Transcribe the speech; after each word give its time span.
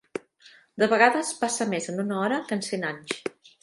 De 0.85 0.87
vegades 0.95 1.31
passa 1.43 1.69
més 1.77 1.93
en 1.95 2.05
una 2.07 2.19
hora 2.25 2.43
que 2.49 2.61
en 2.61 2.69
cent 2.73 2.93
anys. 2.95 3.27